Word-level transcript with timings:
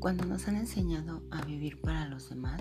Cuando 0.00 0.24
nos 0.24 0.48
han 0.48 0.56
enseñado 0.56 1.20
a 1.30 1.44
vivir 1.44 1.78
para 1.82 2.08
los 2.08 2.30
demás, 2.30 2.58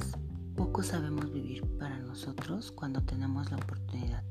poco 0.57 0.84
sabemos 0.84 1.31
vivir 1.31 1.63
para 1.77 1.97
nosotros 2.00 2.70
cuando 2.70 3.02
tenemos 3.02 3.50
la 3.50 3.55
oportunidad. 3.55 4.25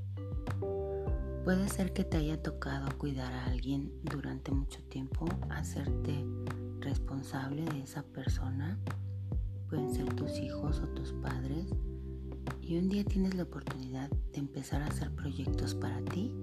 Puede 1.42 1.70
ser 1.70 1.94
que 1.94 2.04
te 2.04 2.18
haya 2.18 2.42
tocado 2.42 2.86
cuidar 2.98 3.32
a 3.32 3.46
alguien 3.46 3.90
durante 4.02 4.52
mucho 4.52 4.82
tiempo, 4.90 5.26
hacerte 5.48 6.22
responsable 6.80 7.64
de 7.64 7.80
esa 7.80 8.02
persona. 8.02 8.78
Pueden 9.70 9.90
ser 9.94 10.12
tus 10.14 10.38
hijos 10.38 10.78
o 10.80 10.88
tus 10.88 11.14
padres. 11.14 11.66
Y 12.60 12.76
un 12.76 12.90
día 12.90 13.04
tienes 13.04 13.34
la 13.34 13.44
oportunidad 13.44 14.10
de 14.10 14.38
empezar 14.38 14.82
a 14.82 14.88
hacer 14.88 15.10
proyectos 15.14 15.74
para 15.74 16.02
ti 16.02 16.34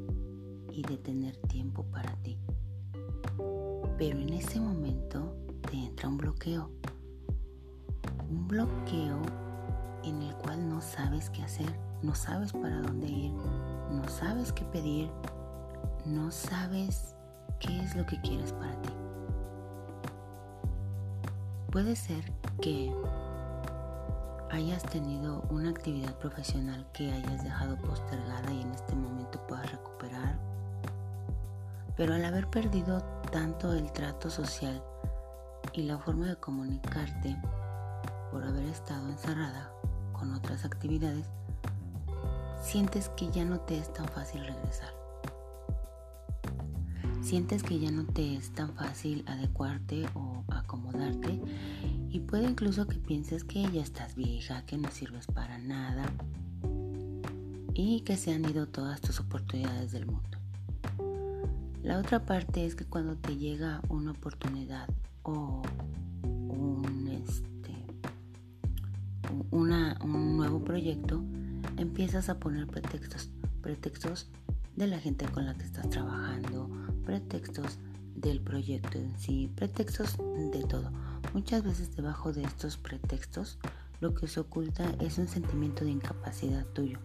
y 0.72 0.82
de 0.82 0.98
tener 0.98 1.38
tiempo 1.48 1.84
para 1.92 2.16
ti. 2.24 2.40
Pero 4.00 4.20
en 4.20 4.34
ese 4.34 4.60
momento 4.60 5.25
un 6.04 6.18
bloqueo. 6.18 6.70
Un 8.30 8.48
bloqueo 8.48 9.22
en 10.04 10.22
el 10.22 10.36
cual 10.36 10.68
no 10.70 10.82
sabes 10.82 11.30
qué 11.30 11.42
hacer, 11.42 11.74
no 12.04 12.14
sabes 12.14 12.52
para 12.54 12.82
dónde 12.82 13.08
ir, 13.08 13.34
no 13.92 14.08
sabes 14.08 14.52
qué 14.52 14.64
pedir, 14.66 15.10
no 16.06 16.32
sabes 16.32 17.16
qué 17.60 17.80
es 17.82 17.96
lo 17.96 18.06
que 18.06 18.20
quieres 18.22 18.52
para 18.54 18.80
ti. 18.82 18.90
Puede 21.72 21.96
ser 21.96 22.32
que 22.62 22.94
hayas 24.52 24.84
tenido 24.84 25.42
una 25.50 25.70
actividad 25.72 26.18
profesional 26.20 26.86
que 26.94 27.12
hayas 27.12 27.44
dejado 27.44 27.78
postergada 27.78 28.52
y 28.52 28.62
en 28.62 28.72
este 28.72 28.96
momento 28.96 29.46
puedas 29.48 29.72
recuperar 29.72 30.40
pero 31.96 32.14
al 32.14 32.26
haber 32.26 32.48
perdido 32.48 33.02
tanto 33.32 33.74
el 33.74 33.92
trato 33.92 34.30
social 34.30 34.84
y 35.76 35.84
la 35.84 35.98
forma 35.98 36.28
de 36.28 36.38
comunicarte 36.38 37.36
por 38.32 38.44
haber 38.44 38.66
estado 38.66 39.10
encerrada 39.10 39.72
con 40.14 40.34
otras 40.34 40.64
actividades, 40.64 41.26
sientes 42.62 43.10
que 43.10 43.30
ya 43.32 43.44
no 43.44 43.60
te 43.60 43.78
es 43.78 43.92
tan 43.94 44.08
fácil 44.08 44.46
regresar. 44.46 44.94
Sientes 47.22 47.64
que 47.64 47.80
ya 47.80 47.92
no 47.92 48.06
te 48.06 48.36
es 48.36 48.54
tan 48.54 48.74
fácil 48.76 49.26
adecuarte 49.28 50.06
o 50.14 50.44
acomodarte 50.48 51.42
y 52.10 52.20
puede 52.22 52.50
incluso 52.50 52.88
que 52.88 52.98
pienses 52.98 53.44
que 53.44 53.70
ya 53.72 53.82
estás 53.82 54.16
vieja, 54.16 54.66
que 54.66 54.78
no 54.78 54.90
sirves 54.92 55.26
para 55.28 55.58
nada 55.58 56.06
y 57.74 58.02
que 58.02 58.16
se 58.16 58.34
han 58.34 58.46
ido 58.46 58.68
todas 58.68 59.02
tus 59.02 59.20
oportunidades 59.20 59.92
del 59.92 60.06
mundo. 60.06 60.38
La 61.84 62.00
otra 62.00 62.26
parte 62.26 62.66
es 62.66 62.76
que 62.76 62.86
cuando 62.86 63.18
te 63.18 63.36
llega 63.36 63.82
una 63.90 64.12
oportunidad 64.12 64.88
o 65.26 65.62
un, 66.24 67.08
este, 67.08 67.76
un 69.52 70.38
nuevo 70.38 70.64
proyecto, 70.64 71.24
empiezas 71.78 72.30
a 72.30 72.40
poner 72.40 72.68
pretextos. 72.68 73.30
Pretextos 73.62 74.30
de 74.76 74.88
la 74.88 75.00
gente 75.00 75.26
con 75.26 75.46
la 75.46 75.56
que 75.56 75.64
estás 75.64 75.90
trabajando, 75.90 76.70
pretextos 77.06 77.80
del 78.16 78.42
proyecto 78.42 78.98
en 78.98 79.18
sí, 79.18 79.52
pretextos 79.56 80.18
de 80.52 80.64
todo. 80.64 80.92
Muchas 81.34 81.64
veces 81.64 81.96
debajo 81.96 82.32
de 82.32 82.44
estos 82.44 82.78
pretextos 82.78 83.58
lo 84.00 84.14
que 84.14 84.28
se 84.28 84.40
oculta 84.40 84.86
es 85.00 85.18
un 85.18 85.28
sentimiento 85.28 85.84
de 85.84 85.92
incapacidad 85.92 86.66
tuyo 86.68 87.00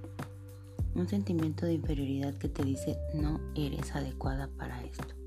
un 0.94 1.08
sentimiento 1.08 1.66
de 1.66 1.74
inferioridad 1.74 2.34
que 2.34 2.48
te 2.48 2.64
dice 2.64 2.98
no 3.14 3.40
eres 3.54 3.94
adecuada 3.94 4.48
para 4.48 4.82
esto. 4.82 5.19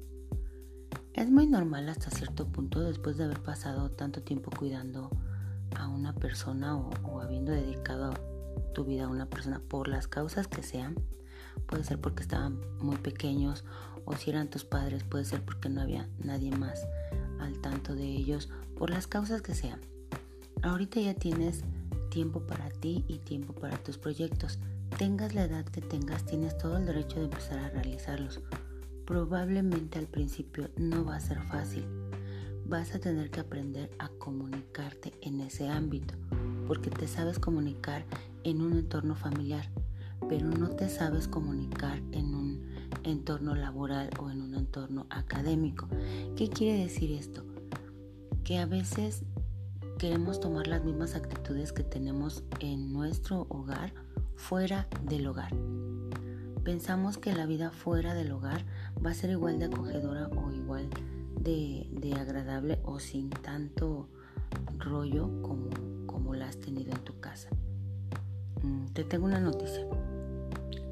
Es 1.13 1.29
muy 1.29 1.45
normal 1.45 1.89
hasta 1.89 2.09
cierto 2.09 2.47
punto 2.47 2.79
después 2.79 3.17
de 3.17 3.25
haber 3.25 3.39
pasado 3.39 3.91
tanto 3.91 4.23
tiempo 4.23 4.49
cuidando 4.49 5.11
a 5.75 5.87
una 5.87 6.15
persona 6.15 6.75
o, 6.75 7.21
habiendo 7.21 7.51
dedicado 7.51 8.13
tu 8.73 8.83
vida 8.83 9.05
a 9.05 9.09
una 9.09 9.27
persona 9.27 9.59
por 9.59 9.87
las 9.87 10.07
causas 10.07 10.47
que 10.47 10.63
sean. 10.63 10.95
Puede 11.67 11.83
ser 11.83 12.01
porque 12.01 12.23
estaban 12.23 12.59
muy 12.79 12.97
pequeños 12.97 13.63
o 14.05 14.15
si 14.15 14.31
eran 14.31 14.49
tus 14.49 14.65
padres, 14.65 15.03
puede 15.03 15.23
ser 15.23 15.45
porque 15.45 15.69
no 15.69 15.81
había 15.81 16.09
nadie 16.17 16.49
más 16.49 16.83
al 17.39 17.59
tanto 17.61 17.93
de 17.93 18.05
ellos, 18.05 18.49
por 18.75 18.89
las 18.89 19.05
causas 19.05 19.43
que 19.43 19.53
sean. 19.53 19.79
Ahorita 20.63 20.99
ya 20.99 21.13
tienes 21.13 21.63
tiempo 22.09 22.39
para 22.47 22.69
ti 22.71 23.05
y 23.07 23.19
tiempo 23.19 23.53
para 23.53 23.77
tus 23.77 23.99
proyectos. 23.99 24.57
Tengas 24.97 25.35
la 25.35 25.43
edad 25.43 25.65
que 25.65 25.81
tengas, 25.81 26.25
tienes 26.25 26.57
todo 26.57 26.77
el 26.77 26.87
derecho 26.87 27.19
de 27.19 27.25
empezar 27.25 27.59
a 27.59 27.69
realizarlos. 27.69 28.41
Probablemente 29.05 29.99
al 29.99 30.07
principio 30.07 30.69
no 30.77 31.03
va 31.03 31.17
a 31.17 31.19
ser 31.19 31.41
fácil. 31.43 31.85
Vas 32.65 32.95
a 32.95 32.99
tener 32.99 33.29
que 33.29 33.41
aprender 33.41 33.91
a 33.99 34.07
comunicarte 34.07 35.13
en 35.21 35.41
ese 35.41 35.67
ámbito, 35.67 36.13
porque 36.67 36.89
te 36.89 37.07
sabes 37.07 37.37
comunicar 37.37 38.05
en 38.45 38.61
un 38.61 38.73
entorno 38.73 39.15
familiar, 39.15 39.69
pero 40.29 40.47
no 40.47 40.69
te 40.69 40.87
sabes 40.87 41.27
comunicar 41.27 42.01
en 42.13 42.33
un 42.33 42.73
entorno 43.03 43.55
laboral 43.55 44.09
o 44.19 44.31
en 44.31 44.41
un 44.41 44.55
entorno 44.55 45.05
académico. 45.09 45.87
¿Qué 46.37 46.49
quiere 46.49 46.79
decir 46.79 47.11
esto? 47.11 47.43
Que 48.45 48.59
a 48.59 48.65
veces 48.65 49.23
queremos 49.99 50.39
tomar 50.39 50.67
las 50.67 50.83
mismas 50.85 51.15
actitudes 51.15 51.73
que 51.73 51.83
tenemos 51.83 52.43
en 52.61 52.93
nuestro 52.93 53.47
hogar 53.49 53.93
fuera 54.35 54.87
del 55.05 55.27
hogar. 55.27 55.53
Pensamos 56.63 57.17
que 57.17 57.33
la 57.33 57.45
vida 57.45 57.71
fuera 57.71 58.13
del 58.13 58.31
hogar 58.31 58.63
va 59.05 59.11
a 59.11 59.13
ser 59.13 59.31
igual 59.31 59.59
de 59.59 59.65
acogedora 59.65 60.29
o 60.29 60.49
igual 60.49 60.89
de, 61.37 62.15
agradable 62.17 62.79
o 62.83 62.99
sin 62.99 63.29
tanto 63.29 64.07
rollo 64.77 65.29
como, 65.41 66.33
la 66.35 66.47
has 66.47 66.57
tenido 66.57 66.93
en 66.93 67.03
tu 67.03 67.19
casa. 67.19 67.49
Mm, 68.63 68.87
te 68.93 69.03
tengo 69.03 69.25
una 69.25 69.41
noticia. 69.41 69.85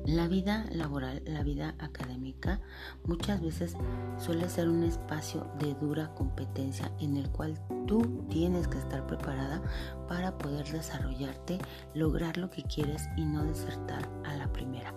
La 0.05 0.27
vida 0.27 0.65
laboral, 0.71 1.23
la 1.25 1.41
vida 1.41 1.73
académica, 1.79 2.59
muchas 3.05 3.41
veces 3.41 3.75
suele 4.17 4.49
ser 4.49 4.67
un 4.67 4.83
espacio 4.83 5.47
de 5.57 5.73
dura 5.75 6.13
competencia 6.13 6.91
en 6.99 7.15
el 7.15 7.29
cual 7.29 7.57
tú 7.87 8.25
tienes 8.29 8.67
que 8.67 8.77
estar 8.77 9.07
preparada 9.07 9.61
para 10.07 10.37
poder 10.37 10.65
desarrollarte, 10.69 11.59
lograr 11.95 12.37
lo 12.37 12.49
que 12.49 12.63
quieres 12.63 13.07
y 13.15 13.23
no 13.23 13.45
desertar 13.45 14.09
a 14.25 14.35
la 14.35 14.51
primera. 14.51 14.93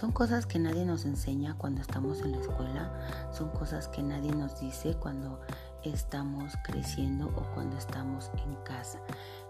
Son 0.00 0.12
cosas 0.12 0.46
que 0.46 0.58
nadie 0.58 0.86
nos 0.86 1.04
enseña 1.04 1.58
cuando 1.58 1.82
estamos 1.82 2.22
en 2.22 2.32
la 2.32 2.38
escuela, 2.38 2.90
son 3.32 3.50
cosas 3.50 3.86
que 3.86 4.02
nadie 4.02 4.34
nos 4.34 4.58
dice 4.58 4.94
cuando 4.94 5.42
estamos 5.82 6.54
creciendo 6.64 7.26
o 7.26 7.42
cuando 7.52 7.76
estamos 7.76 8.30
en 8.42 8.54
casa. 8.64 8.98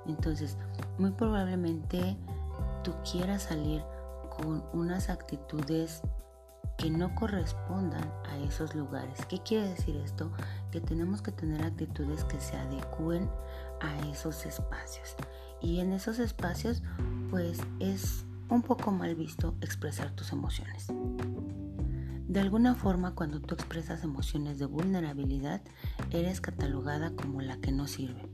Entonces, 0.06 0.58
muy 0.98 1.12
probablemente 1.12 2.16
tú 2.82 2.92
quieras 3.08 3.44
salir 3.44 3.84
con 4.28 4.64
unas 4.72 5.08
actitudes 5.08 6.02
que 6.76 6.90
no 6.90 7.14
correspondan 7.14 8.12
a 8.28 8.36
esos 8.38 8.74
lugares. 8.74 9.24
¿Qué 9.26 9.38
quiere 9.38 9.68
decir 9.68 9.94
esto? 9.98 10.32
Que 10.72 10.80
tenemos 10.80 11.22
que 11.22 11.30
tener 11.30 11.62
actitudes 11.62 12.24
que 12.24 12.40
se 12.40 12.56
adecúen 12.56 13.30
a 13.80 14.00
esos 14.08 14.44
espacios. 14.46 15.14
Y 15.60 15.78
en 15.78 15.92
esos 15.92 16.18
espacios, 16.18 16.82
pues 17.30 17.60
es 17.78 18.24
un 18.50 18.62
poco 18.62 18.90
mal 18.90 19.14
visto 19.14 19.54
expresar 19.60 20.10
tus 20.10 20.32
emociones. 20.32 20.88
De 22.28 22.40
alguna 22.40 22.74
forma, 22.74 23.14
cuando 23.14 23.40
tú 23.40 23.54
expresas 23.54 24.04
emociones 24.04 24.58
de 24.58 24.66
vulnerabilidad, 24.66 25.62
eres 26.10 26.40
catalogada 26.40 27.10
como 27.10 27.40
la 27.40 27.56
que 27.56 27.72
no 27.72 27.86
sirve. 27.88 28.28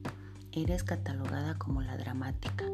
Eres 0.53 0.85
catalogada 0.85 1.55
como 1.57 1.83
la 1.83 1.97
dramática, 1.97 2.65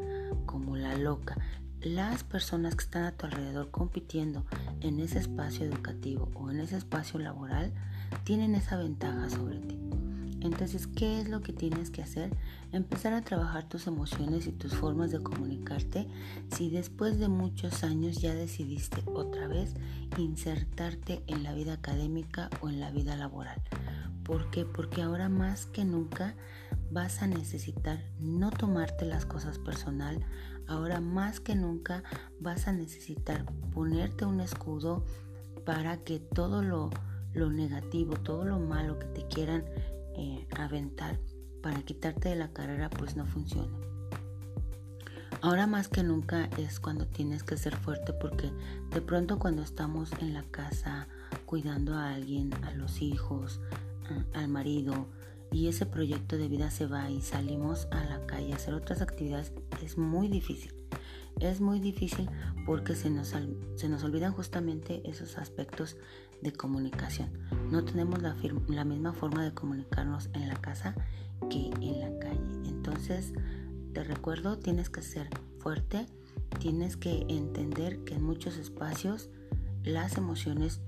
como 0.45 0.75
la 0.75 0.95
loca, 0.97 1.37
las 1.81 2.23
personas 2.23 2.75
que 2.75 2.83
están 2.83 3.03
a 3.03 3.11
tu 3.11 3.25
alrededor 3.25 3.71
compitiendo 3.71 4.45
en 4.81 4.99
ese 4.99 5.19
espacio 5.19 5.65
educativo 5.65 6.31
o 6.35 6.49
en 6.49 6.61
ese 6.61 6.77
espacio 6.77 7.19
laboral 7.19 7.73
tienen 8.23 8.55
esa 8.55 8.77
ventaja 8.77 9.29
sobre 9.29 9.59
ti. 9.59 9.79
Entonces, 10.43 10.87
¿qué 10.87 11.21
es 11.21 11.29
lo 11.29 11.41
que 11.41 11.53
tienes 11.53 11.89
que 11.89 12.01
hacer? 12.01 12.35
Empezar 12.73 13.13
a 13.13 13.21
trabajar 13.21 13.67
tus 13.69 13.87
emociones 13.87 14.45
y 14.45 14.51
tus 14.51 14.75
formas 14.75 15.09
de 15.09 15.23
comunicarte 15.23 16.05
si 16.53 16.69
después 16.69 17.17
de 17.17 17.29
muchos 17.29 17.83
años 17.83 18.21
ya 18.21 18.33
decidiste 18.33 19.01
otra 19.05 19.47
vez 19.47 19.73
insertarte 20.17 21.23
en 21.27 21.43
la 21.43 21.53
vida 21.53 21.73
académica 21.73 22.49
o 22.61 22.69
en 22.69 22.81
la 22.81 22.91
vida 22.91 23.15
laboral. 23.15 23.61
¿Por 24.23 24.51
qué? 24.51 24.65
Porque 24.65 25.01
ahora 25.01 25.29
más 25.29 25.65
que 25.65 25.85
nunca 25.85 26.35
vas 26.91 27.21
a 27.21 27.27
necesitar 27.27 28.03
no 28.19 28.51
tomarte 28.51 29.05
las 29.05 29.25
cosas 29.25 29.59
personal, 29.59 30.25
ahora 30.67 30.99
más 30.99 31.39
que 31.39 31.55
nunca 31.55 32.03
vas 32.39 32.67
a 32.67 32.73
necesitar 32.73 33.45
ponerte 33.73 34.25
un 34.25 34.41
escudo 34.41 35.05
para 35.65 35.97
que 35.97 36.19
todo 36.19 36.61
lo, 36.61 36.89
negativo, 37.33 38.15
todo 38.15 38.45
lo 38.45 38.59
malo 38.59 38.99
que 38.99 39.07
te 39.07 39.27
quieran 39.27 39.65
aventar 40.57 41.19
para 41.61 41.81
quitarte 41.81 42.29
de 42.29 42.35
la 42.35 42.51
carrera 42.51 42.89
pues 42.89 43.15
no 43.15 43.25
funcione. 43.25 43.71
Ahora 45.41 45.67
más 45.67 45.87
que 45.89 46.03
nunca 46.03 46.49
es 46.57 46.79
cuando 46.79 47.05
tienes 47.05 47.43
que 47.43 47.57
ser 47.57 47.75
fuerte 47.75 48.13
porque 48.13 48.51
de 48.91 49.01
pronto 49.01 49.39
cuando 49.39 49.61
estamos 49.61 50.11
en 50.19 50.33
la 50.33 50.43
casa 50.43 51.07
cuidando 51.45 51.95
a 51.95 52.13
alguien, 52.13 52.53
a 52.63 52.71
los 52.71 53.01
hijos, 53.01 53.59
al 54.33 54.47
marido, 54.47 55.07
y 55.51 55.67
ese 55.67 55.85
proyecto 55.85 56.37
de 56.37 56.47
vida 56.47 56.71
se 56.71 56.87
va 56.87 57.09
y 57.09 57.21
salimos 57.21 57.87
a 57.91 58.03
la 58.05 58.25
calle 58.25 58.53
a 58.53 58.55
hacer 58.55 58.73
otras 58.73 59.01
actividades, 59.01 59.53
es 59.83 59.97
muy 59.97 60.27
difícil. 60.27 60.82
Es 61.39 61.61
muy 61.61 61.79
difícil 61.79 62.29
porque 62.65 62.95
se 62.95 63.09
nos, 63.09 63.33
se 63.75 63.89
nos 63.89 64.03
olvidan 64.03 64.33
justamente 64.33 65.01
esos 65.09 65.37
aspectos 65.37 65.97
de 66.41 66.53
comunicación. 66.53 67.29
No 67.71 67.83
tenemos 67.83 68.21
la, 68.21 68.35
la 68.67 68.85
misma 68.85 69.13
forma 69.13 69.43
de 69.43 69.53
comunicarnos 69.53 70.29
en 70.33 70.47
la 70.47 70.55
casa 70.55 70.95
que 71.49 71.71
en 71.81 71.99
la 71.99 72.19
calle. 72.19 72.41
Entonces, 72.65 73.33
te 73.93 74.03
recuerdo, 74.03 74.57
tienes 74.59 74.89
que 74.89 75.01
ser 75.01 75.29
fuerte, 75.59 76.05
tienes 76.59 76.97
que 76.97 77.25
entender 77.29 78.03
que 78.03 78.15
en 78.15 78.23
muchos 78.23 78.57
espacios 78.57 79.29
las 79.83 80.17
emociones 80.17 80.81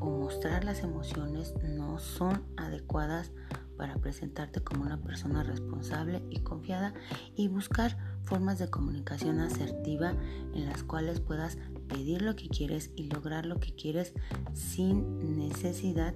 o 0.00 0.10
mostrar 0.10 0.64
las 0.64 0.82
emociones 0.82 1.54
no 1.62 1.98
son 1.98 2.42
adecuadas 2.56 3.32
para 3.82 3.96
presentarte 3.96 4.60
como 4.60 4.84
una 4.84 5.02
persona 5.02 5.42
responsable 5.42 6.22
y 6.30 6.38
confiada 6.38 6.94
y 7.34 7.48
buscar 7.48 7.98
formas 8.22 8.60
de 8.60 8.70
comunicación 8.70 9.40
asertiva 9.40 10.14
en 10.54 10.66
las 10.66 10.84
cuales 10.84 11.18
puedas 11.18 11.58
pedir 11.88 12.22
lo 12.22 12.36
que 12.36 12.48
quieres 12.48 12.92
y 12.94 13.08
lograr 13.08 13.44
lo 13.44 13.58
que 13.58 13.74
quieres 13.74 14.12
sin 14.54 15.36
necesidad 15.36 16.14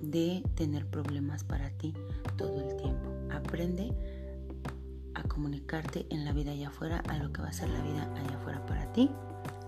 de 0.00 0.42
tener 0.54 0.86
problemas 0.86 1.44
para 1.44 1.68
ti 1.68 1.92
todo 2.38 2.66
el 2.66 2.74
tiempo. 2.78 3.12
Aprende 3.30 3.92
a 5.12 5.22
comunicarte 5.24 6.06
en 6.08 6.24
la 6.24 6.32
vida 6.32 6.52
allá 6.52 6.68
afuera 6.68 7.02
a 7.10 7.18
lo 7.18 7.30
que 7.30 7.42
va 7.42 7.48
a 7.48 7.52
ser 7.52 7.68
la 7.68 7.82
vida 7.82 8.10
allá 8.14 8.36
afuera 8.36 8.64
para 8.64 8.90
ti 8.94 9.10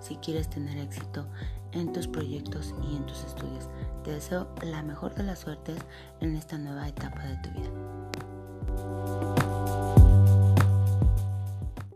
si 0.00 0.16
quieres 0.16 0.48
tener 0.48 0.78
éxito 0.78 1.28
en 1.72 1.92
tus 1.92 2.06
proyectos 2.08 2.74
y 2.82 2.96
en 2.96 3.06
tus 3.06 3.24
estudios. 3.24 3.68
Te 4.04 4.12
deseo 4.12 4.48
la 4.62 4.82
mejor 4.82 5.14
de 5.14 5.24
las 5.24 5.40
suertes 5.40 5.78
en 6.20 6.36
esta 6.36 6.58
nueva 6.58 6.88
etapa 6.88 7.22
de 7.24 7.36
tu 7.38 7.50
vida. 7.50 7.97